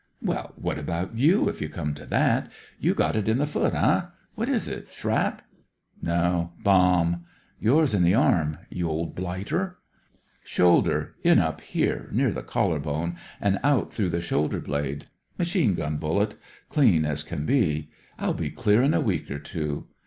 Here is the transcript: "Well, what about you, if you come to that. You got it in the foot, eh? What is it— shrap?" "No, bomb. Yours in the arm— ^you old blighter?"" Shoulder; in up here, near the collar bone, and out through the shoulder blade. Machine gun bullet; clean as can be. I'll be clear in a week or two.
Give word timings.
"Well, 0.19 0.53
what 0.55 0.79
about 0.79 1.15
you, 1.15 1.47
if 1.47 1.61
you 1.61 1.69
come 1.69 1.93
to 1.93 2.07
that. 2.07 2.49
You 2.79 2.95
got 2.95 3.15
it 3.15 3.27
in 3.27 3.37
the 3.37 3.45
foot, 3.45 3.75
eh? 3.75 4.01
What 4.33 4.49
is 4.49 4.67
it— 4.67 4.87
shrap?" 4.91 5.41
"No, 6.01 6.53
bomb. 6.63 7.25
Yours 7.59 7.93
in 7.93 8.01
the 8.01 8.15
arm— 8.15 8.57
^you 8.73 8.85
old 8.87 9.13
blighter?"" 9.13 9.77
Shoulder; 10.53 11.13
in 11.21 11.37
up 11.37 11.61
here, 11.61 12.09
near 12.13 12.31
the 12.31 12.41
collar 12.41 12.79
bone, 12.79 13.17
and 13.39 13.59
out 13.63 13.93
through 13.93 14.09
the 14.09 14.21
shoulder 14.21 14.59
blade. 14.59 15.05
Machine 15.37 15.75
gun 15.75 15.97
bullet; 15.97 16.35
clean 16.67 17.05
as 17.05 17.21
can 17.21 17.45
be. 17.45 17.91
I'll 18.17 18.33
be 18.33 18.49
clear 18.49 18.81
in 18.81 18.95
a 18.95 19.01
week 19.01 19.29
or 19.29 19.37
two. 19.37 19.85